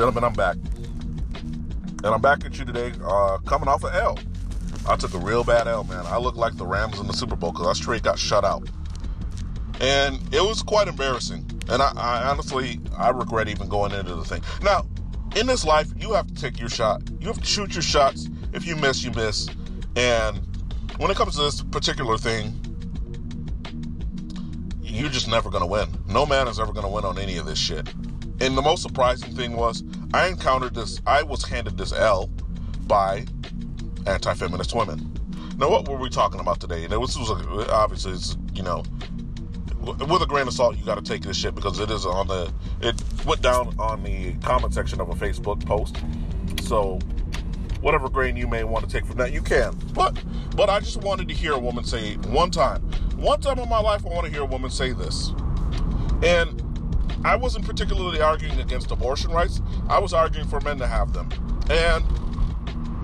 [0.00, 0.56] Gentlemen, I'm back.
[1.34, 4.18] And I'm back at you today, uh, coming off an L.
[4.88, 6.06] I took a real bad L, man.
[6.06, 8.66] I looked like the Rams in the Super Bowl because I straight got shut out.
[9.78, 11.44] And it was quite embarrassing.
[11.68, 14.42] And I, I honestly, I regret even going into the thing.
[14.62, 14.86] Now,
[15.36, 17.02] in this life, you have to take your shot.
[17.20, 18.30] You have to shoot your shots.
[18.54, 19.50] If you miss, you miss.
[19.96, 20.40] And
[20.96, 22.58] when it comes to this particular thing,
[24.80, 25.88] you're just never going to win.
[26.08, 27.86] No man is ever going to win on any of this shit.
[28.42, 32.28] And the most surprising thing was, I encountered this, I was handed this L
[32.86, 33.26] by
[34.06, 35.12] anti feminist women.
[35.56, 36.84] Now, what were we talking about today?
[36.84, 37.16] And it was,
[37.70, 38.82] obviously, it's, you know,
[39.80, 42.26] with a grain of salt, you got to take this shit because it is on
[42.26, 45.96] the, it went down on the comment section of a Facebook post.
[46.66, 46.98] So,
[47.80, 49.76] whatever grain you may want to take from that, you can.
[49.94, 50.22] But,
[50.56, 52.82] but I just wanted to hear a woman say one time,
[53.16, 55.32] one time in my life, I want to hear a woman say this.
[56.22, 56.59] And
[57.24, 59.60] I wasn't particularly arguing against abortion rights.
[59.88, 61.28] I was arguing for men to have them.
[61.70, 62.04] And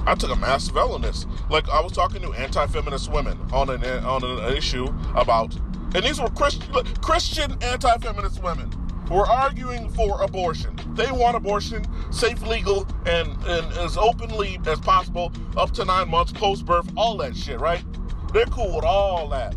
[0.06, 1.27] I took a massive L in this.
[1.50, 5.55] Like I was talking to anti-feminist women on an on an issue about,
[5.94, 6.72] and these were Christian
[7.03, 8.70] Christian anti-feminist women
[9.09, 10.77] who were arguing for abortion.
[10.94, 16.33] They want abortion safe, legal, and, and as openly as possible, up to nine months
[16.33, 17.84] post birth, all that shit, right?
[18.33, 19.55] They're cool with all that.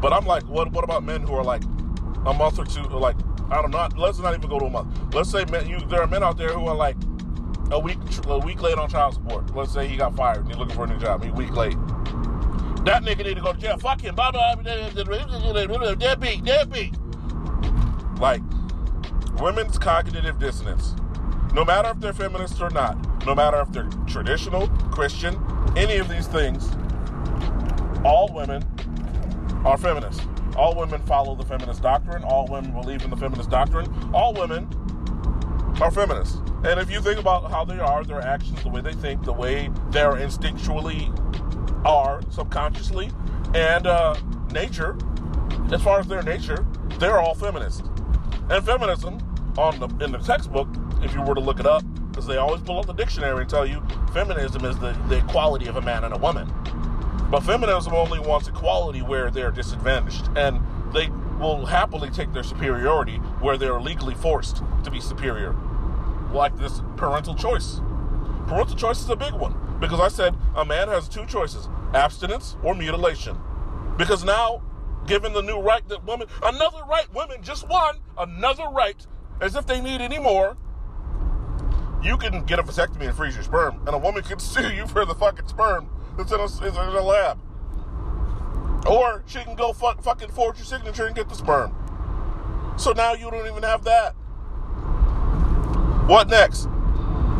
[0.00, 0.70] But I'm like, what?
[0.72, 1.62] What about men who are like
[2.26, 3.16] a month or two, like
[3.50, 3.88] I don't know.
[3.96, 5.14] Let's not even go to a month.
[5.14, 6.96] Let's say men, you, there are men out there who are like
[7.70, 9.54] a week a week late on child support.
[9.54, 11.22] Let's say he got fired and he's looking for a new job.
[11.22, 11.76] He week late.
[12.84, 13.78] That nigga need to go to jail.
[13.78, 14.14] Fuck him.
[14.14, 14.54] Blah blah.
[15.94, 16.44] deadbeat.
[16.44, 16.94] Deadbeat.
[18.18, 18.42] Like
[19.38, 20.94] women's cognitive dissonance.
[21.54, 25.38] No matter if they're feminists or not, no matter if they're traditional, Christian,
[25.76, 26.68] any of these things,
[28.04, 28.62] all women
[29.64, 30.26] are feminists.
[30.56, 32.22] All women follow the feminist doctrine.
[32.24, 33.86] All women believe in the feminist doctrine.
[34.12, 34.68] All women
[35.80, 36.38] are feminists.
[36.64, 39.32] And if you think about how they are, their actions, the way they think, the
[39.32, 41.12] way they're instinctually
[41.84, 43.10] are subconsciously,
[43.54, 44.14] and uh,
[44.52, 44.96] nature,
[45.72, 46.66] as far as their nature,
[46.98, 47.82] they're all feminists.
[48.50, 49.18] And feminism,
[49.58, 50.68] on the in the textbook,
[51.02, 53.50] if you were to look it up, because they always pull up the dictionary and
[53.50, 53.82] tell you
[54.12, 56.48] feminism is the, the equality of a man and a woman.
[57.34, 60.60] But feminism only wants equality where they're disadvantaged, and
[60.92, 61.08] they
[61.40, 65.52] will happily take their superiority where they're legally forced to be superior,
[66.32, 67.80] like this parental choice.
[68.46, 72.56] Parental choice is a big one because I said a man has two choices abstinence
[72.62, 73.36] or mutilation.
[73.96, 74.62] Because now,
[75.08, 79.04] given the new right that women, another right women just won, another right,
[79.40, 80.56] as if they need any more,
[82.00, 84.86] you can get a vasectomy and freeze your sperm, and a woman can sue you
[84.86, 87.38] for the fucking sperm that's in a, in a lab.
[88.86, 91.74] Or she can go fuck, fucking forge your signature and get the sperm.
[92.76, 94.14] So now you don't even have that.
[96.06, 96.66] What next?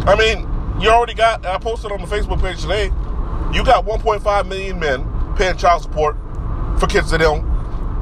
[0.06, 0.48] I mean,
[0.80, 2.84] you already got, I posted on the Facebook page today,
[3.52, 5.06] you got 1.5 million men
[5.36, 6.16] paying child support
[6.78, 7.44] for kids that don't,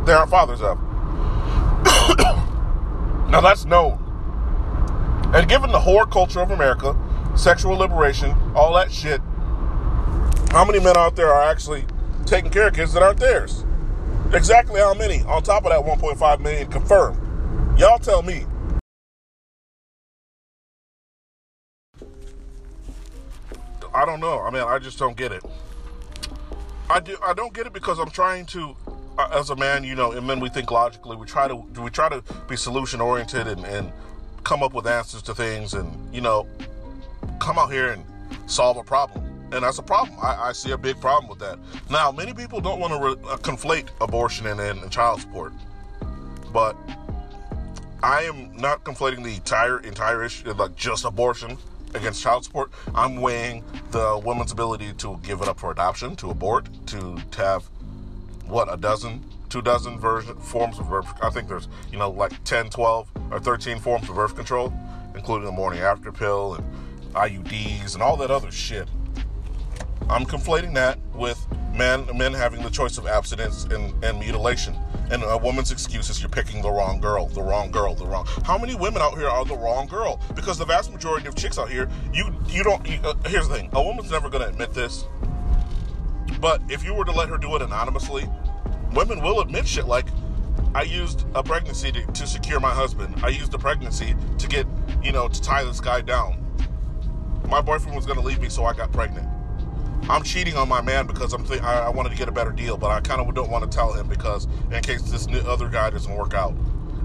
[0.05, 0.79] they aren't fathers of.
[3.31, 3.99] now that's known.
[5.35, 6.97] And given the whore culture of America,
[7.35, 9.21] sexual liberation, all that shit,
[10.53, 11.83] how many men out there are actually
[12.27, 13.65] taking care of kids that aren't theirs?
[14.35, 15.23] Exactly how many?
[15.23, 17.19] On top of that 1.5 million confirmed.
[17.79, 18.45] Y'all tell me.
[23.95, 24.41] I don't know.
[24.41, 25.43] I mean, I just don't get it.
[26.91, 27.17] I do.
[27.25, 28.77] I don't get it because I'm trying to,
[29.17, 31.17] uh, as a man, you know, and men we think logically.
[31.17, 33.91] We try to we try to be solution oriented and, and
[34.45, 36.47] come up with answers to things, and you know,
[37.39, 38.05] come out here and
[38.47, 40.19] solve a problem and that's a problem.
[40.21, 41.59] I, I, see a big problem with that.
[41.91, 45.53] Now, many people don't want to re- uh, conflate abortion and, and, child support,
[46.53, 46.77] but
[48.03, 51.59] I am not conflating the entire entire issue, like just abortion
[51.95, 52.71] against child support.
[52.95, 57.41] I'm weighing the woman's ability to give it up for adoption, to abort, to, to
[57.41, 57.65] have
[58.47, 61.07] what a dozen, two dozen version forms of birth.
[61.23, 64.73] I think there's you know like 10, 12, or 13 forms of birth control,
[65.15, 66.65] including the morning after pill and
[67.13, 68.89] IUDs and all that other shit.
[70.13, 71.43] I'm conflating that with
[71.75, 74.77] men men having the choice of abstinence and, and mutilation.
[75.11, 78.27] And a woman's excuse is you're picking the wrong girl, the wrong girl, the wrong.
[78.45, 80.21] How many women out here are the wrong girl?
[80.35, 82.87] Because the vast majority of chicks out here, you you don't.
[82.87, 85.07] You, uh, here's the thing: a woman's never going to admit this.
[86.41, 88.29] But if you were to let her do it anonymously,
[88.93, 90.09] women will admit shit like,
[90.75, 93.15] "I used a pregnancy to, to secure my husband.
[93.23, 94.67] I used a pregnancy to get,
[95.03, 96.39] you know, to tie this guy down.
[97.49, 99.32] My boyfriend was going to leave me, so I got pregnant."
[100.09, 102.51] I'm cheating on my man because I'm th- I, I wanted to get a better
[102.51, 105.69] deal, but I kind of don't want to tell him because in case this other
[105.69, 106.55] guy doesn't work out.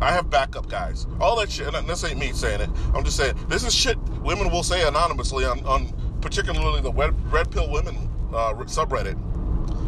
[0.02, 1.08] I have backup guys.
[1.20, 1.74] All that shit.
[1.74, 2.70] And this ain't me saying it.
[2.94, 7.16] I'm just saying this is shit women will say anonymously on, on particularly the red,
[7.32, 9.18] red pill women uh, subreddit.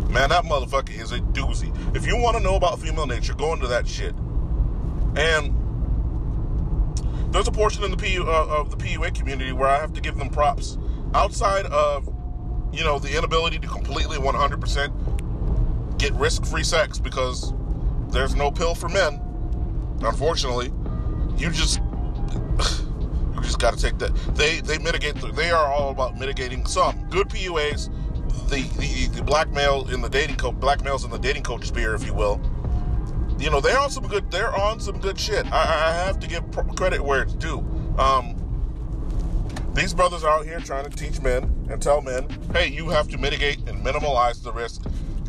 [0.10, 1.76] Man, that motherfucker is a doozy.
[1.96, 4.16] If you want to know about female nature, go into that shit.
[5.16, 5.54] And
[7.32, 10.02] there's a portion in the PU, uh, of the PUA community where I have to
[10.02, 10.78] give them props.
[11.14, 12.08] Outside of,
[12.72, 17.54] you know, the inability to completely 100% get risk-free sex because
[18.10, 19.20] there's no pill for men.
[20.02, 20.72] Unfortunately,
[21.38, 21.80] you just
[23.36, 24.16] you just got to take that.
[24.36, 25.16] They they mitigate.
[25.36, 27.90] They are all about mitigating some good PUAs.
[28.50, 31.66] The the, the black male in the dating coach, black males in the dating coach
[31.68, 32.40] sphere, if you will
[33.40, 34.30] you know, they're on some good.
[34.32, 35.46] They're on some good shit.
[35.52, 36.44] I, I have to give
[36.76, 37.60] credit where it's due.
[37.98, 38.36] Um,
[39.74, 43.08] these brothers are out here trying to teach men and tell men, hey, you have
[43.10, 44.82] to mitigate and minimize the risk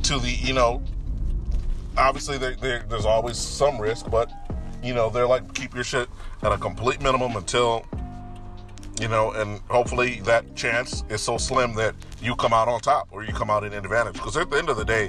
[0.03, 0.83] to the, you know,
[1.97, 4.31] obviously they, they, there's always some risk, but
[4.83, 6.09] you know, they're like keep your shit
[6.43, 7.85] at a complete minimum until,
[9.01, 13.09] you know, and hopefully that chance is so slim that you come out on top
[13.11, 14.15] or you come out in advantage.
[14.15, 15.09] Because at the end of the day,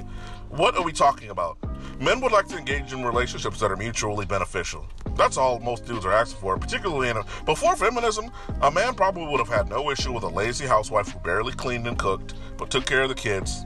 [0.50, 1.56] what are we talking about?
[1.98, 4.86] Men would like to engage in relationships that are mutually beneficial.
[5.16, 8.30] That's all most dudes are asking for, particularly in a, before feminism,
[8.62, 11.86] a man probably would have had no issue with a lazy housewife who barely cleaned
[11.86, 13.64] and cooked, but took care of the kids,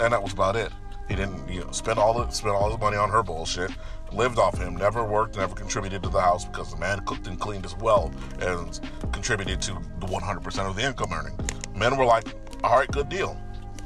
[0.00, 0.72] and that was about it.
[1.08, 3.70] He didn't, you know, spend all the spend all his money on her bullshit.
[4.12, 7.38] Lived off him, never worked, never contributed to the house because the man cooked and
[7.38, 8.10] cleaned as well
[8.40, 8.80] and
[9.12, 11.38] contributed to the 100% of the income earning.
[11.74, 12.26] Men were like,
[12.64, 13.38] all right, good deal.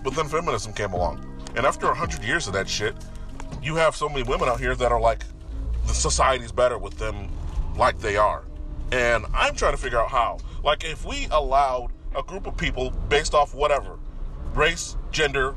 [0.05, 1.29] But then feminism came along.
[1.57, 2.95] And after 100 years of that shit,
[3.63, 5.25] you have so many women out here that are like,
[5.87, 7.29] the society's better with them
[7.77, 8.45] like they are.
[8.91, 10.39] And I'm trying to figure out how.
[10.63, 13.99] Like, if we allowed a group of people based off whatever
[14.55, 15.55] race, gender,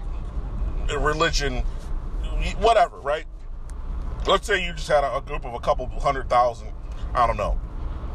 [0.98, 1.63] religion,
[2.60, 3.25] whatever, right?
[4.25, 6.69] Let's say you just had a, group of a couple hundred thousand,
[7.13, 7.60] I don't know,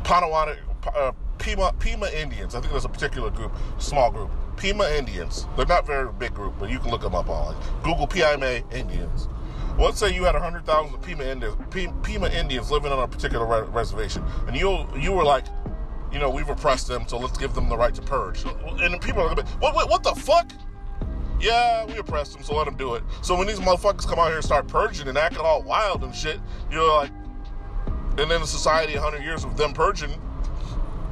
[0.02, 0.56] Panawana,
[0.94, 2.54] uh, Pima, Pima Indians.
[2.54, 4.30] I think there's a particular group, small group.
[4.56, 5.46] Pima Indians.
[5.56, 9.28] They're not very big group, but you can look them up on Google Pima Indians.
[9.80, 14.22] Let's say you had 100,000 Pima Indians, Pima Indians living on a particular re- reservation,
[14.46, 15.46] and you you were like,
[16.12, 18.44] you know, we've oppressed them, so let's give them the right to purge.
[18.44, 20.50] And people are like, what, what, what the fuck?
[21.40, 23.02] Yeah, we oppressed them, so let them do it.
[23.22, 26.14] So when these motherfuckers come out here and start purging and acting all wild and
[26.14, 26.38] shit,
[26.70, 27.10] you're like,
[28.18, 30.10] and then the society, 100 years of them purging,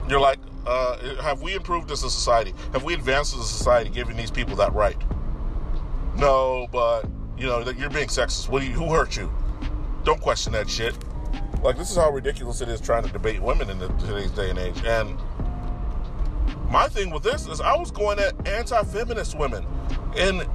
[0.09, 2.53] you're like, uh, have we improved as a society?
[2.73, 5.01] Have we advanced as a society giving these people that right?
[6.17, 7.05] No, but
[7.39, 8.49] you know that you're being sexist.
[8.49, 8.75] What do you?
[8.75, 9.33] Who hurt you?
[10.05, 10.97] Don't question that shit.
[11.63, 14.51] Like this is how ridiculous it is trying to debate women in the, today's day
[14.51, 14.83] and age.
[14.85, 15.19] And
[16.71, 19.67] my thing with this is I was going at anti-feminist women,
[20.17, 20.47] and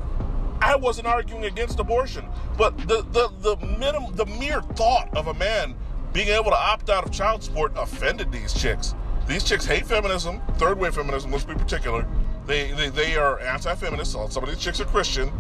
[0.62, 2.26] I wasn't arguing against abortion,
[2.58, 5.76] but the the the minimum the mere thought of a man
[6.14, 8.94] being able to opt out of child support offended these chicks.
[9.28, 12.06] These chicks hate feminism, third wave feminism, let's be particular.
[12.46, 14.12] They, they, they are anti feminist.
[14.12, 15.32] Some of these chicks are Christian.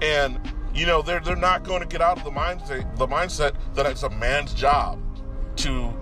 [0.00, 0.40] And,
[0.74, 3.86] you know, they're, they're not going to get out of the mindset, the mindset that
[3.86, 5.00] it's a man's job
[5.56, 5.92] to,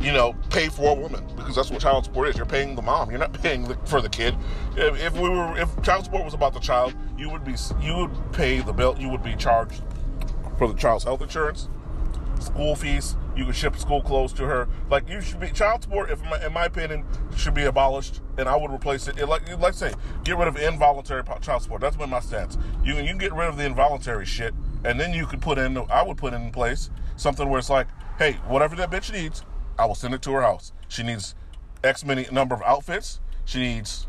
[0.00, 2.36] you know, pay for a woman because that's what child support is.
[2.36, 3.10] You're paying the mom.
[3.10, 4.34] You're not paying the, for the kid.
[4.76, 7.96] If, if we were, if child support was about the child, you would be, you
[7.96, 8.96] would pay the bill.
[8.98, 9.82] You would be charged
[10.58, 11.68] for the child's health insurance,
[12.42, 14.68] school fees, you can ship school clothes to her.
[14.90, 17.04] Like you should be child support, if in my opinion,
[17.36, 19.18] should be abolished, and I would replace it.
[19.18, 19.92] it like you like say,
[20.24, 21.80] get rid of involuntary child support.
[21.80, 22.58] That's been my stance.
[22.84, 25.58] You can you can get rid of the involuntary shit, and then you could put
[25.58, 25.78] in.
[25.90, 29.44] I would put in place something where it's like, hey, whatever that bitch needs,
[29.78, 30.72] I will send it to her house.
[30.88, 31.34] She needs
[31.84, 33.20] X many number of outfits.
[33.44, 34.06] She needs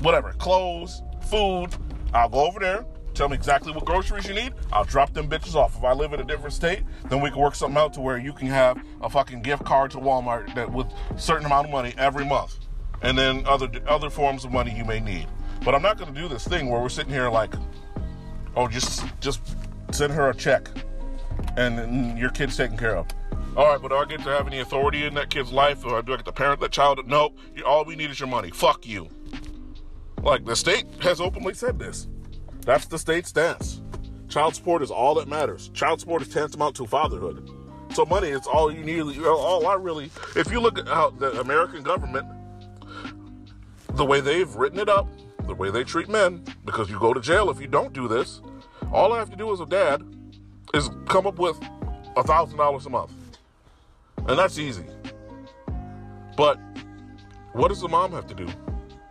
[0.00, 1.70] whatever clothes, food.
[2.12, 4.52] I'll go over there Tell me exactly what groceries you need.
[4.70, 5.74] I'll drop them bitches off.
[5.74, 8.18] If I live in a different state, then we can work something out to where
[8.18, 11.94] you can have a fucking gift card to Walmart that with certain amount of money
[11.96, 12.58] every month,
[13.00, 15.26] and then other other forms of money you may need.
[15.64, 17.54] But I'm not going to do this thing where we're sitting here like,
[18.54, 19.40] oh, just just
[19.92, 20.68] send her a check,
[21.56, 23.06] and your kid's taken care of.
[23.56, 26.02] All right, but do I get to have any authority in that kid's life, or
[26.02, 27.00] do I get to parent that child?
[27.08, 27.32] No,
[27.64, 28.50] all we need is your money.
[28.50, 29.08] Fuck you.
[30.22, 32.08] Like the state has openly said this.
[32.66, 33.80] That's the state stance.
[34.28, 35.68] Child support is all that matters.
[35.68, 37.48] Child support is tantamount to fatherhood.
[37.94, 39.24] So money is all you need.
[39.24, 42.26] All I really, if you look at how the American government,
[43.94, 45.08] the way they've written it up,
[45.46, 48.42] the way they treat men, because you go to jail if you don't do this.
[48.92, 50.02] All I have to do as a dad
[50.74, 51.56] is come up with
[52.16, 53.12] a thousand dollars a month,
[54.26, 54.84] and that's easy.
[56.36, 56.58] But
[57.52, 58.46] what does the mom have to do?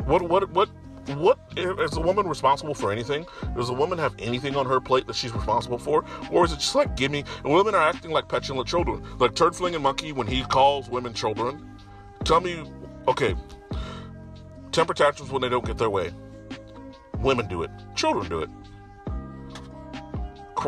[0.05, 0.69] What what what
[1.09, 3.25] what is a woman responsible for anything?
[3.55, 6.57] Does a woman have anything on her plate that she's responsible for, or is it
[6.57, 7.23] just like give me?
[7.43, 11.77] Women are acting like petulant children, like turd flinging monkey when he calls women children.
[12.23, 12.63] Tell me,
[13.07, 13.35] okay,
[14.71, 16.11] temper tantrums when they don't get their way.
[17.19, 17.71] Women do it.
[17.95, 18.49] Children do it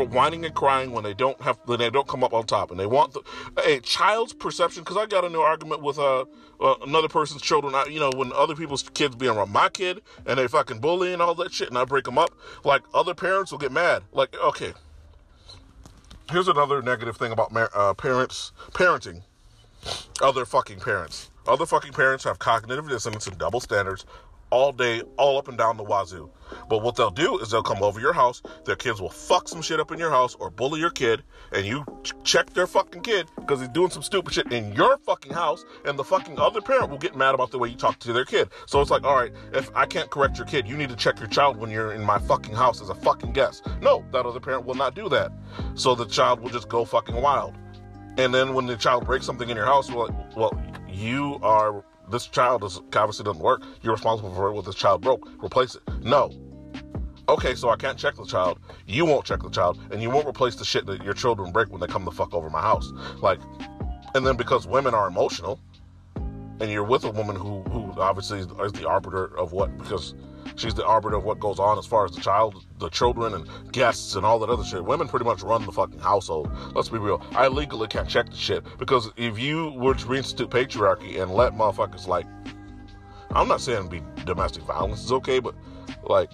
[0.05, 2.79] whining and crying when they don't have when they don't come up on top and
[2.79, 3.21] they want the,
[3.65, 6.25] a child's perception because i got a new argument with uh,
[6.59, 7.75] uh, another person's children.
[7.75, 11.13] I, you know when other people's kids be around my kid and they fucking bully
[11.13, 12.31] and all that shit and i break them up
[12.63, 14.03] like other parents will get mad.
[14.11, 14.73] Like okay.
[16.31, 19.21] Here's another negative thing about uh, parents parenting.
[20.21, 21.29] Other fucking parents.
[21.47, 24.05] Other fucking parents have cognitive dissonance and double standards
[24.49, 26.29] all day, all up and down the wazoo.
[26.69, 29.61] But what they'll do is they'll come over your house, their kids will fuck some
[29.61, 33.01] shit up in your house or bully your kid, and you ch- check their fucking
[33.01, 36.61] kid because he's doing some stupid shit in your fucking house, and the fucking other
[36.61, 38.49] parent will get mad about the way you talk to their kid.
[38.65, 41.19] So it's like, all right, if I can't correct your kid, you need to check
[41.19, 43.67] your child when you're in my fucking house as a fucking guest.
[43.81, 45.31] No, that other parent will not do that.
[45.75, 47.55] So the child will just go fucking wild.
[48.17, 52.27] And then when the child breaks something in your house, well, well you are this
[52.27, 53.63] child is obviously doesn't work.
[53.81, 55.29] You're responsible for what this child broke.
[55.43, 55.81] Replace it.
[56.01, 56.31] No.
[57.29, 58.59] Okay, so I can't check the child.
[58.85, 61.69] You won't check the child, and you won't replace the shit that your children break
[61.69, 62.93] when they come the fuck over my house.
[63.17, 63.39] Like,
[64.15, 65.59] and then because women are emotional,
[66.15, 70.15] and you're with a woman who who obviously is, is the arbiter of what because
[70.55, 73.71] she's the arbiter of what goes on as far as the child, the children, and
[73.71, 74.83] guests and all that other shit.
[74.83, 76.49] Women pretty much run the fucking household.
[76.73, 77.21] Let's be real.
[77.31, 81.53] I legally can't check the shit because if you were to reinstitute patriarchy and let
[81.53, 82.25] motherfuckers like,
[83.31, 85.55] I'm not saying be domestic violence is okay, but
[86.03, 86.31] like.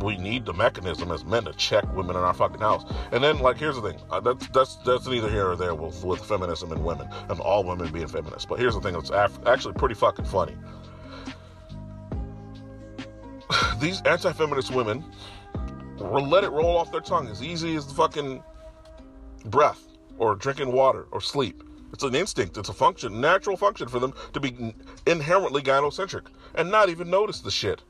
[0.00, 2.84] we need the mechanism as men to check women in our fucking house.
[3.12, 6.04] And then, like, here's the thing: uh, that's that's that's neither here or there with,
[6.04, 8.44] with feminism and women and all women being feminists.
[8.44, 10.56] But here's the thing: that's af- actually pretty fucking funny.
[13.80, 15.04] these anti-feminist women
[15.98, 18.42] will let it roll off their tongue as easy as the fucking
[19.46, 19.82] breath
[20.18, 21.62] or drinking water or sleep.
[21.92, 22.56] It's an instinct.
[22.56, 24.74] It's a function, natural function for them to be
[25.06, 27.82] inherently gynocentric and not even notice the shit.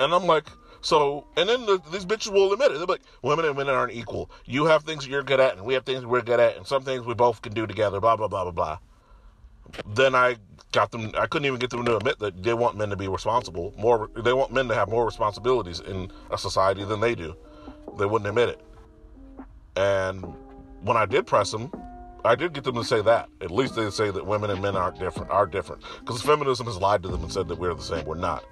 [0.00, 0.48] And I'm like,
[0.80, 2.78] so, and then the, these bitches will admit it.
[2.78, 4.30] They're like, women and men aren't equal.
[4.44, 6.82] You have things you're good at, and we have things we're good at, and some
[6.82, 8.00] things we both can do together.
[8.00, 8.78] Blah blah blah blah blah.
[9.94, 10.36] Then I
[10.72, 11.10] got them.
[11.18, 13.74] I couldn't even get them to admit that they want men to be responsible.
[13.78, 17.36] More, they want men to have more responsibilities in a society than they do.
[17.98, 18.60] They wouldn't admit it.
[19.76, 20.24] And
[20.82, 21.70] when I did press them,
[22.24, 23.28] I did get them to say that.
[23.40, 25.30] At least they say that women and men aren't different.
[25.30, 28.04] Are different because feminism has lied to them and said that we're the same.
[28.06, 28.44] We're not.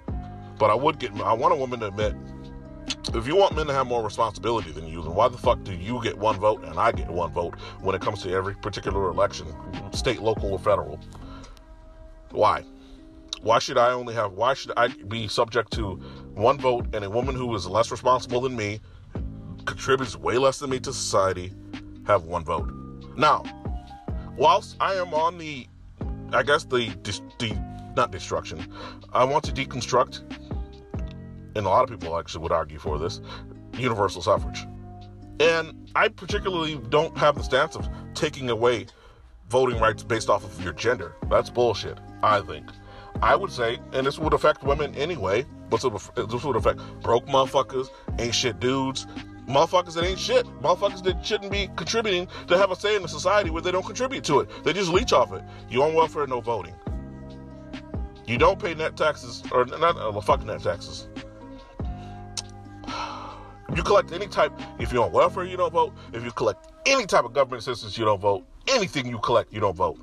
[0.59, 1.11] But I would get.
[1.21, 2.15] I want a woman to admit.
[3.13, 5.73] If you want men to have more responsibility than you, then why the fuck do
[5.73, 9.07] you get one vote and I get one vote when it comes to every particular
[9.09, 9.47] election,
[9.91, 10.99] state, local, or federal?
[12.31, 12.63] Why?
[13.41, 15.95] Why should I only have, why should I be subject to
[16.33, 18.79] one vote and a woman who is less responsible than me,
[19.65, 21.53] contributes way less than me to society,
[22.07, 22.71] have one vote?
[23.15, 23.43] Now,
[24.37, 25.67] whilst I am on the,
[26.31, 26.95] I guess the,
[27.37, 27.57] the
[27.95, 28.65] not destruction,
[29.13, 30.42] I want to deconstruct,
[31.55, 33.21] and a lot of people actually would argue for this,
[33.77, 34.65] universal suffrage.
[35.39, 38.87] And I particularly don't have the stance of taking away
[39.49, 41.15] voting rights based off of your gender.
[41.29, 41.99] That's bullshit.
[42.21, 42.65] I think.
[43.21, 47.89] I would say, and this would affect women anyway, but this would affect broke motherfuckers,
[48.19, 49.05] ain't shit dudes,
[49.47, 53.07] motherfuckers that ain't shit, motherfuckers that shouldn't be contributing to have a say in the
[53.07, 54.49] society where they don't contribute to it.
[54.63, 55.43] They just leech off it.
[55.69, 56.73] You on welfare, no voting.
[58.25, 61.07] You don't pay net taxes, or not, uh, fuck net taxes.
[63.75, 65.93] You collect any type, if you're on welfare, you don't vote.
[66.13, 68.45] If you collect any type of government assistance, you don't vote.
[68.67, 69.99] Anything you collect, you don't vote.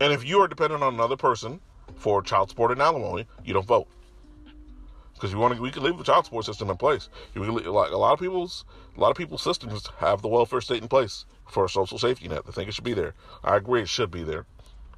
[0.00, 1.60] And if you are dependent on another person
[1.96, 3.88] for child support and alimony, you don't vote.
[5.12, 7.10] Because you want to, we can leave the child support system in place.
[7.34, 8.64] You like a lot of people's,
[8.96, 12.26] a lot of people's systems have the welfare state in place for a social safety
[12.26, 12.46] net.
[12.46, 13.12] They think it should be there.
[13.44, 14.46] I agree, it should be there,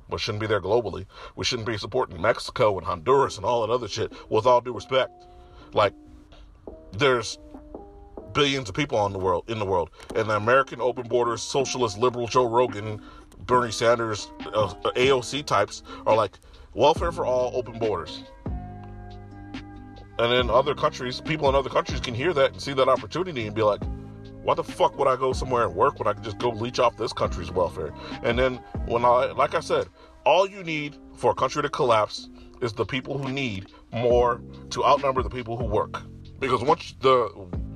[0.08, 1.06] but shouldn't be there globally.
[1.34, 4.12] We shouldn't be supporting Mexico and Honduras and all that other shit.
[4.30, 5.26] With all due respect,
[5.72, 5.92] like
[6.92, 7.38] there's
[8.32, 11.98] billions of people in the world in the world, and the American open borders, socialist,
[11.98, 13.00] liberal Joe Rogan
[13.46, 16.38] Bernie Sanders, uh, AOC types are like
[16.74, 18.24] welfare for all, open borders.
[20.18, 23.46] And in other countries, people in other countries can hear that and see that opportunity
[23.46, 23.82] and be like,
[24.42, 26.78] why the fuck would I go somewhere and work when I can just go leech
[26.78, 27.92] off this country's welfare?
[28.22, 28.56] And then
[28.86, 29.88] when I, like I said,
[30.24, 32.28] all you need for a country to collapse
[32.60, 36.02] is the people who need more to outnumber the people who work.
[36.42, 37.30] Because once the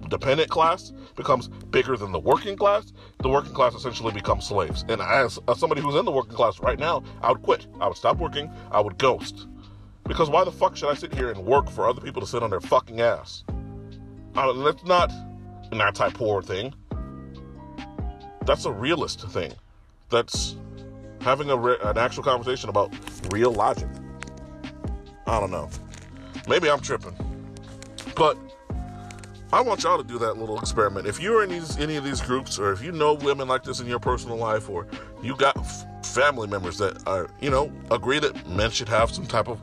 [0.08, 2.92] dependent class becomes bigger than the working class,
[3.22, 4.84] the working class essentially becomes slaves.
[4.88, 7.68] And as, as somebody who's in the working class right now, I would quit.
[7.80, 8.50] I would stop working.
[8.72, 9.46] I would ghost.
[10.02, 12.42] Because why the fuck should I sit here and work for other people to sit
[12.42, 13.44] on their fucking ass?
[14.34, 15.12] That's not
[15.70, 16.74] an anti poor thing.
[18.46, 19.52] That's a realist thing.
[20.10, 20.56] That's
[21.20, 22.92] having a re- an actual conversation about
[23.30, 23.88] real logic.
[25.28, 25.70] I don't know.
[26.48, 27.16] Maybe I'm tripping.
[28.16, 28.36] But
[29.56, 31.06] I want y'all to do that little experiment.
[31.06, 33.80] If you're in these any of these groups, or if you know women like this
[33.80, 34.86] in your personal life, or
[35.22, 39.24] you got f- family members that are, you know, agree that men should have some
[39.24, 39.58] type of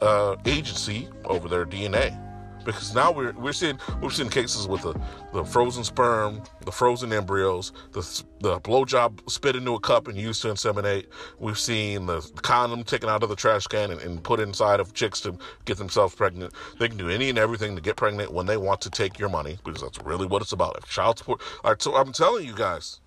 [0.00, 2.16] uh, agency over their DNA
[2.64, 4.94] because now we're we're seeing we're seeing cases with the,
[5.32, 8.00] the frozen sperm, the frozen embryos, the
[8.40, 11.06] the blowjob spit into a cup and used to inseminate.
[11.38, 14.94] We've seen the condom taken out of the trash can and, and put inside of
[14.94, 16.52] chicks to get themselves pregnant.
[16.78, 19.28] They can do any and everything to get pregnant when they want to take your
[19.28, 20.76] money because that's really what it's about.
[20.78, 21.40] If child support,
[21.78, 23.00] so I'm telling you guys,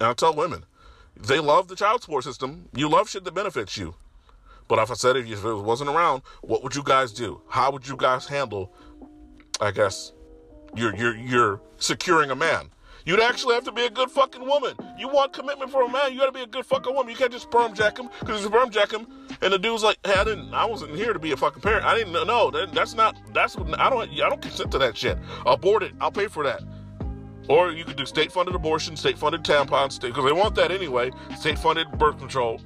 [0.00, 0.64] and I tell women,
[1.16, 2.68] they love the child support system.
[2.74, 3.94] You love shit that benefits you.
[4.72, 7.42] But if I said if it wasn't around, what would you guys do?
[7.46, 8.74] How would you guys handle?
[9.60, 10.14] I guess
[10.74, 12.70] you're you're you're securing a man.
[13.04, 14.74] You'd actually have to be a good fucking woman.
[14.98, 17.10] You want commitment from a man, you gotta be a good fucking woman.
[17.10, 19.06] You can't just sperm jack him because you sperm jack him,
[19.42, 21.84] and the dude's like, "Hey, I didn't, I wasn't here to be a fucking parent.
[21.84, 22.50] I didn't know.
[22.50, 23.14] That, that's not.
[23.34, 24.08] That's what I don't.
[24.08, 25.18] I don't consent to that shit.
[25.44, 25.92] Abort it.
[26.00, 26.62] I'll pay for that."
[27.46, 31.10] Or you could do state-funded abortion, state-funded tampons, because they want that anyway.
[31.36, 32.58] State-funded birth control.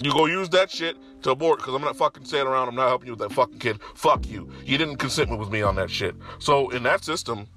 [0.00, 2.68] You go use that shit to abort because I'm not fucking staying around.
[2.68, 3.80] I'm not helping you with that fucking kid.
[3.94, 4.50] Fuck you.
[4.64, 6.14] You didn't consent with me on that shit.
[6.38, 7.48] So in that system,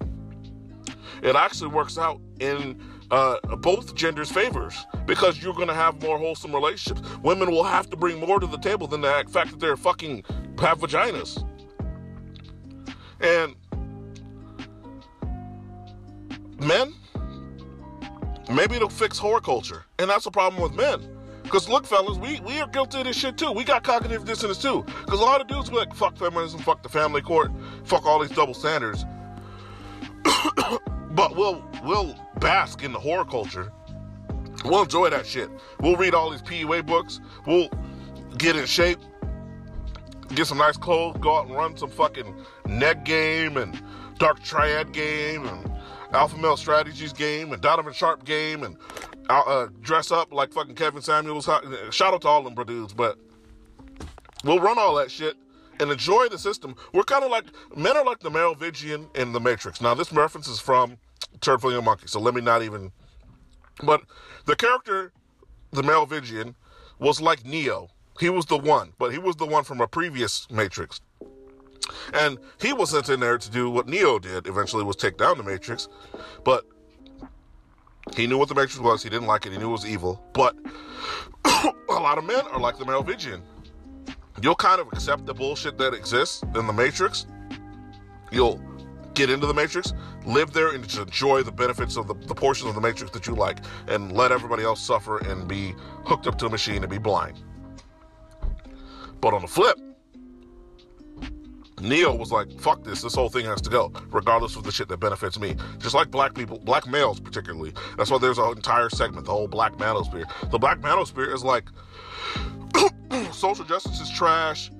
[1.21, 2.81] it actually works out in
[3.11, 7.07] uh, both genders' favors because you're going to have more wholesome relationships.
[7.21, 10.23] Women will have to bring more to the table than the fact that they're fucking
[10.59, 11.47] have vaginas.
[13.19, 13.55] And
[16.59, 16.95] men,
[18.51, 19.85] maybe it'll fix whore culture.
[19.99, 21.20] And that's the problem with men
[21.51, 23.51] because look, fellas, we, we are guilty of this shit too.
[23.51, 24.85] We got cognitive dissonance too.
[25.03, 27.51] Because a lot of dudes be like, fuck feminism, fuck the family court,
[27.83, 29.03] fuck all these double standards.
[31.11, 33.73] but we'll we'll bask in the whore culture.
[34.63, 35.49] We'll enjoy that shit.
[35.81, 37.19] We'll read all these PUA books.
[37.45, 37.67] We'll
[38.37, 38.99] get in shape,
[40.33, 42.33] get some nice clothes, go out and run some fucking
[42.65, 43.77] neg game and
[44.19, 45.69] dark triad game and
[46.13, 48.77] alpha male strategies game and Donovan Sharp game and
[49.29, 51.45] uh, dress up like fucking Kevin Samuels.
[51.45, 53.17] Shout out to all them dudes, but
[54.43, 55.35] we'll run all that shit
[55.79, 56.75] and enjoy the system.
[56.93, 59.81] We're kind of like men are like the Merovingian in the Matrix.
[59.81, 60.97] Now this reference is from
[61.41, 62.91] Turd for Monkey, so let me not even.
[63.83, 64.01] But
[64.45, 65.11] the character,
[65.71, 66.55] the Merovingian,
[66.99, 67.89] was like Neo.
[68.19, 71.01] He was the one, but he was the one from a previous Matrix.
[72.13, 75.37] And he was sent in there to do what Neo did, eventually was take down
[75.37, 75.87] the Matrix.
[76.43, 76.65] But
[78.15, 79.03] he knew what the Matrix was.
[79.03, 79.51] He didn't like it.
[79.51, 80.23] He knew it was evil.
[80.33, 80.55] But
[81.45, 83.41] a lot of men are like the Merovingian.
[84.41, 87.27] You'll kind of accept the bullshit that exists in the Matrix.
[88.31, 88.61] You'll
[89.13, 89.93] get into the Matrix,
[90.25, 93.27] live there, and just enjoy the benefits of the, the portions of the Matrix that
[93.27, 95.73] you like, and let everybody else suffer and be
[96.05, 97.37] hooked up to a machine and be blind.
[99.19, 99.77] But on the flip,
[101.81, 104.87] Neo was like, fuck this, this whole thing has to go, regardless of the shit
[104.89, 105.55] that benefits me.
[105.79, 107.73] Just like black people, black males particularly.
[107.97, 110.25] That's why there's an entire segment, the whole black manosphere.
[110.51, 111.65] The black manosphere is like,
[113.33, 114.71] social justice is trash,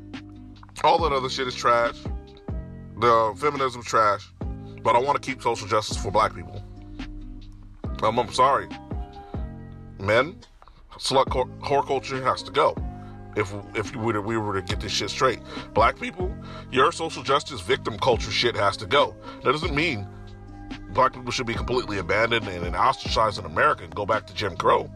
[0.83, 1.97] all that other shit is trash,
[2.97, 4.31] the feminism's trash,
[4.83, 6.63] but I want to keep social justice for black people.
[8.03, 8.67] Um, I'm sorry.
[9.99, 10.37] Men,
[10.97, 12.75] slut whore culture has to go
[13.35, 15.39] if if we were, to, we were to get this shit straight.
[15.73, 16.33] Black people,
[16.71, 19.15] your social justice victim culture shit has to go.
[19.43, 20.07] That doesn't mean
[20.93, 24.55] black people should be completely abandoned and ostracized in America and go back to Jim
[24.55, 24.89] Crow.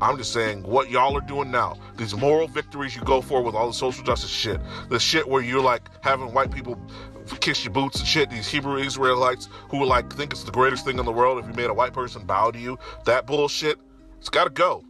[0.00, 3.54] I'm just saying what y'all are doing now, these moral victories you go for with
[3.54, 6.76] all the social justice shit, the shit where you're like having white people
[7.40, 10.98] kiss your boots and shit, these Hebrew Israelites who like think it's the greatest thing
[10.98, 13.78] in the world if you made a white person bow to you, that bullshit,
[14.18, 14.84] it's gotta go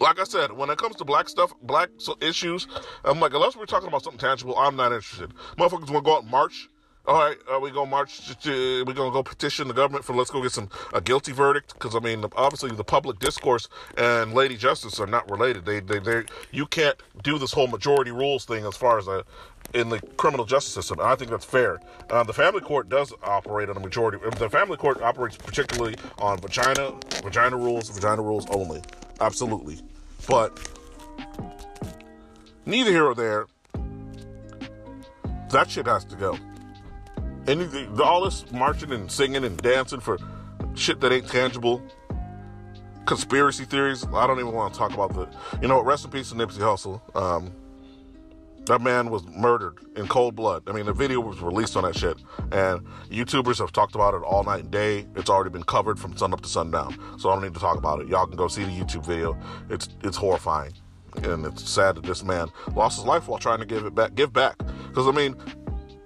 [0.00, 2.66] like I said, when it comes to black stuff, black issues,
[3.04, 5.32] I'm like, unless we're talking about something tangible, I'm not interested.
[5.58, 6.68] Motherfuckers want to go out and march.
[7.06, 8.34] All right, uh, we go march.
[8.44, 11.74] To, we're gonna go petition the government for let's go get some a guilty verdict
[11.74, 15.66] because I mean, obviously the public discourse and Lady Justice are not related.
[15.66, 19.22] They, they, they, you can't do this whole majority rules thing as far as a
[19.74, 20.98] in the criminal justice system.
[20.98, 21.78] And I think that's fair.
[22.08, 24.18] Uh, the family court does operate on a majority.
[24.38, 28.82] The family court operates particularly on vagina, vagina rules, vagina rules only.
[29.20, 29.78] Absolutely.
[30.26, 30.58] But
[32.64, 33.46] neither here or there.
[35.50, 36.38] That shit has to go.
[37.46, 40.18] Anything, all this marching and singing and dancing for
[40.74, 41.82] shit that ain't tangible,
[43.06, 44.06] conspiracy theories.
[44.14, 45.28] I don't even want to talk about the.
[45.60, 47.00] You know, what rest in peace to Nipsey Hussle.
[47.16, 47.52] Um,
[48.66, 50.62] That man was murdered in cold blood.
[50.66, 52.16] I mean, the video was released on that shit,
[52.50, 52.80] and
[53.10, 55.06] YouTubers have talked about it all night and day.
[55.16, 57.76] It's already been covered from sun up to sundown, so I don't need to talk
[57.76, 58.08] about it.
[58.08, 59.36] Y'all can go see the YouTube video.
[59.68, 60.72] It's it's horrifying,
[61.22, 64.14] and it's sad that this man lost his life while trying to give it back,
[64.14, 64.56] give back.
[64.88, 65.36] Because I mean,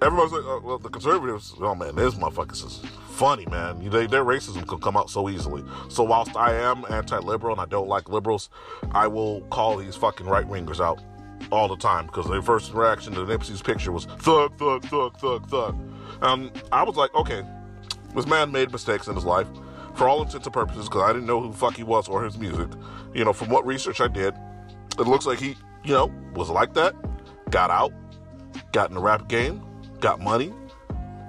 [0.02, 1.54] everybody's like, uh, well, the conservatives.
[1.60, 3.80] Oh man, this motherfuckers is funny, man.
[3.80, 5.64] You, They, their racism could come out so easily.
[5.88, 8.50] So whilst I am anti-liberal and I don't like liberals,
[8.92, 11.02] I will call these fucking right wingers out
[11.50, 15.48] all the time because their first reaction to Nipsey's picture was thug, thug, thug, thug,
[15.48, 15.78] thug.
[16.22, 17.42] And I was like, okay,
[18.14, 19.48] this man made mistakes in his life
[19.94, 22.24] for all intents and purposes because I didn't know who the fuck he was or
[22.24, 22.68] his music.
[23.14, 24.34] You know, from what research I did,
[24.98, 26.94] it looks like he, you know, was like that,
[27.50, 27.92] got out,
[28.72, 29.62] got in the rap game,
[30.00, 30.52] got money,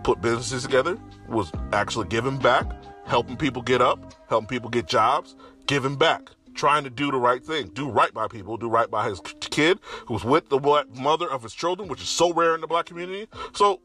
[0.03, 2.65] put businesses together, was actually giving back,
[3.05, 7.43] helping people get up, helping people get jobs, giving back trying to do the right
[7.43, 11.41] thing, do right by people, do right by his kid who's with the mother of
[11.41, 13.27] his children, which is so rare in the black community.
[13.53, 13.79] So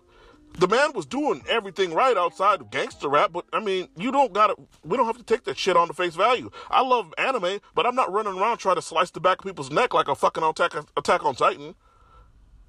[0.58, 4.32] the man was doing everything right outside of gangster rap, but I mean, you don't
[4.32, 6.50] gotta, we don't have to take that shit on the face value.
[6.70, 9.70] I love anime, but I'm not running around trying to slice the back of people's
[9.70, 11.74] neck like a fucking attack, attack on Titan.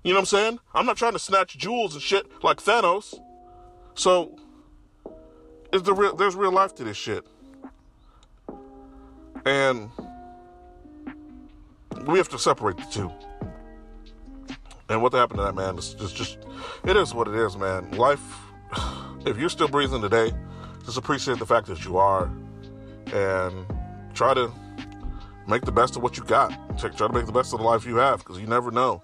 [0.06, 0.60] You know what I'm saying?
[0.76, 3.20] I'm not trying to snatch jewels and shit like Thanos.
[3.96, 4.38] So,
[5.72, 7.26] the real, there's real life to this shit.
[9.46, 9.90] And
[12.06, 13.12] we have to separate the two.
[14.90, 16.38] And what happened to that man just, just,
[16.84, 17.90] it is what it is, man.
[17.94, 18.22] Life,
[19.26, 20.32] if you're still breathing today,
[20.86, 22.30] just appreciate the fact that you are
[23.12, 23.66] and
[24.14, 24.52] try to
[25.48, 26.52] make the best of what you got.
[26.78, 29.02] Try to make the best of the life you have because you never know.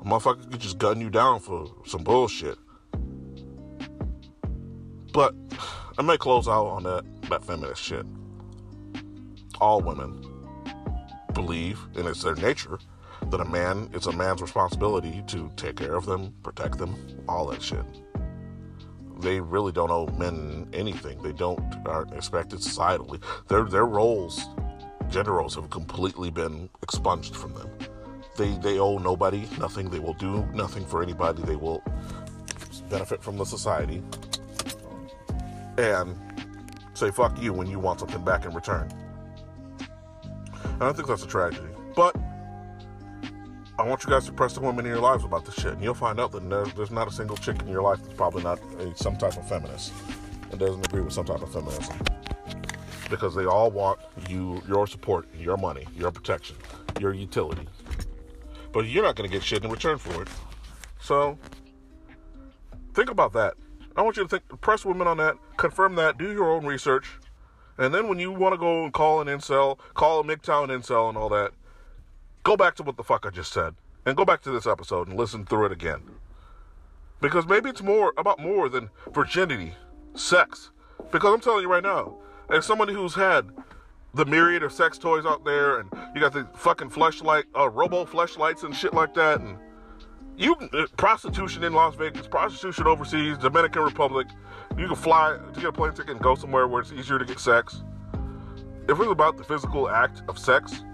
[0.00, 2.58] A motherfucker could just gun you down for some bullshit.
[5.12, 5.34] But
[5.98, 8.06] I may close out on that, that feminist shit
[9.60, 10.26] all women
[11.34, 12.78] believe, and it's their nature,
[13.30, 16.96] that a man, it's a man's responsibility to take care of them, protect them,
[17.28, 17.84] all that shit.
[19.20, 21.22] They really don't owe men anything.
[21.22, 23.22] They don't aren't expected societally.
[23.48, 24.40] Their their roles,
[25.10, 27.68] gender roles, have completely been expunged from them.
[28.40, 29.90] They they owe nobody nothing.
[29.90, 31.42] They will do nothing for anybody.
[31.42, 31.82] They will
[32.88, 34.02] benefit from the society
[35.76, 36.16] and
[36.94, 38.90] say fuck you when you want something back in return.
[40.62, 41.68] And I think that's a tragedy.
[41.94, 42.16] But
[43.78, 45.82] I want you guys to press the women in your lives about this shit, and
[45.82, 48.58] you'll find out that there's not a single chick in your life that's probably not
[48.78, 49.92] a, some type of feminist
[50.50, 51.94] and doesn't agree with some type of feminism.
[53.10, 54.00] Because they all want
[54.30, 56.56] you, your support, your money, your protection,
[56.98, 57.68] your utility.
[58.72, 60.28] But you're not going to get shit in return for it.
[61.00, 61.38] So
[62.94, 63.54] think about that.
[63.96, 67.18] I want you to think, press women on that, confirm that, do your own research,
[67.80, 71.08] and then when you want to go and call an incel, call a MGTOW incel
[71.08, 71.52] and all that,
[72.44, 73.74] go back to what the fuck I just said.
[74.04, 76.02] And go back to this episode and listen through it again.
[77.22, 79.74] Because maybe it's more about more than virginity,
[80.14, 80.70] sex.
[81.10, 82.16] Because I'm telling you right now,
[82.50, 83.50] as somebody who's had
[84.14, 88.04] the myriad of sex toys out there, and you got the fucking Fleshlight, uh, robo
[88.04, 89.56] Fleshlights and shit like that, and
[90.36, 94.26] you uh, prostitution in Las Vegas, prostitution overseas, Dominican Republic.
[94.76, 97.24] You can fly to get a plane ticket and go somewhere where it's easier to
[97.24, 97.82] get sex.
[98.88, 100.84] If it's about the physical act of sex,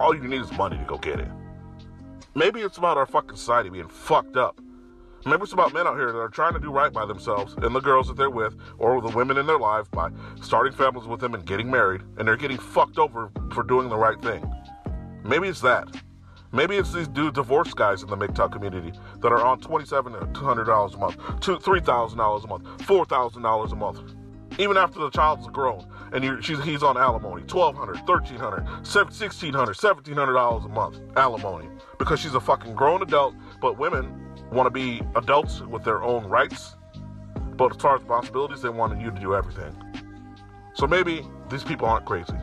[0.00, 1.28] all you need is money to go get it.
[2.34, 4.60] Maybe it's about our fucking society being fucked up.
[5.26, 7.74] Maybe it's about men out here that are trying to do right by themselves and
[7.74, 11.20] the girls that they're with, or the women in their life by starting families with
[11.20, 14.50] them and getting married, and they're getting fucked over for doing the right thing.
[15.24, 15.88] Maybe it's that.
[16.50, 20.64] Maybe it's these dude divorce guys in the MGTOW community that are on twenty-seven hundred
[20.64, 24.00] dollars a month, two, three thousand dollars a month, four thousand dollars a month.
[24.58, 29.74] Even after the child's grown and he's on alimony, twelve hundred, thirteen hundred, sixteen hundred,
[29.74, 33.34] seventeen hundred dollars a month alimony because she's a fucking grown adult.
[33.60, 36.76] But women want to be adults with their own rights,
[37.56, 39.74] but as far as responsibilities, they want you to do everything.
[40.74, 42.36] So maybe these people aren't crazy.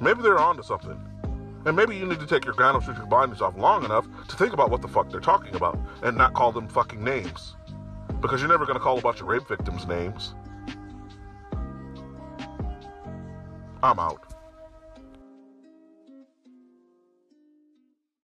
[0.00, 1.00] Maybe they're onto something.
[1.66, 4.70] And maybe you need to take your gynocentric blindness off long enough to think about
[4.70, 7.54] what the fuck they're talking about and not call them fucking names.
[8.20, 10.34] Because you're never going to call a bunch of rape victims names.
[13.82, 14.29] I'm out.